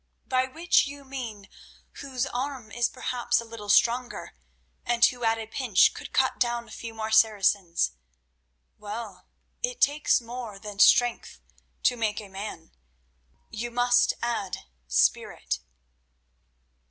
"By 0.25 0.47
which 0.47 0.87
you 0.87 1.03
mean, 1.03 1.47
whose 1.99 2.25
arm 2.25 2.71
is 2.71 2.89
perhaps 2.89 3.39
a 3.39 3.45
little 3.45 3.69
stronger, 3.69 4.33
and 4.83 5.05
who 5.05 5.23
at 5.23 5.37
a 5.37 5.45
pinch 5.45 5.93
could 5.93 6.11
cut 6.11 6.39
down 6.39 6.67
a 6.67 6.71
few 6.71 6.95
more 6.95 7.11
Saracens. 7.11 7.91
Well, 8.79 9.27
it 9.61 9.79
takes 9.79 10.19
more 10.19 10.57
than 10.57 10.79
strength 10.79 11.39
to 11.83 11.97
make 11.97 12.19
a 12.19 12.29
man—you 12.29 13.69
must 13.69 14.13
add 14.23 14.57
spirit." 14.87 15.59